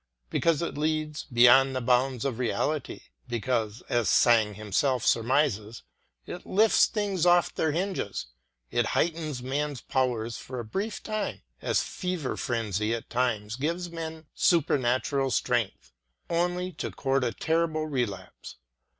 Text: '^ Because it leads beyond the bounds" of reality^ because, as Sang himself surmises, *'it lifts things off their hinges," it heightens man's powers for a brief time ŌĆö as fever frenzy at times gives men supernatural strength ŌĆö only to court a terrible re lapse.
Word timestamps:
'^ 0.27 0.29
Because 0.31 0.63
it 0.63 0.79
leads 0.79 1.25
beyond 1.25 1.75
the 1.75 1.79
bounds" 1.79 2.25
of 2.25 2.37
reality^ 2.37 3.01
because, 3.27 3.83
as 3.87 4.09
Sang 4.09 4.55
himself 4.55 5.05
surmises, 5.05 5.83
*'it 6.25 6.43
lifts 6.43 6.87
things 6.87 7.27
off 7.27 7.53
their 7.53 7.71
hinges," 7.71 8.25
it 8.71 8.87
heightens 8.97 9.43
man's 9.43 9.79
powers 9.81 10.37
for 10.37 10.59
a 10.59 10.65
brief 10.65 11.03
time 11.03 11.35
ŌĆö 11.61 11.61
as 11.61 11.83
fever 11.83 12.35
frenzy 12.35 12.95
at 12.95 13.11
times 13.11 13.55
gives 13.57 13.91
men 13.91 14.25
supernatural 14.33 15.29
strength 15.29 15.91
ŌĆö 16.31 16.35
only 16.35 16.71
to 16.71 16.89
court 16.89 17.23
a 17.23 17.31
terrible 17.31 17.85
re 17.85 18.07
lapse. 18.07 18.55